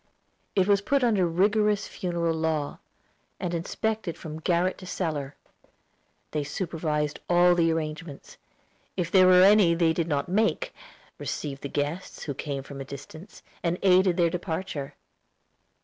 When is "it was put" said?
0.55-1.03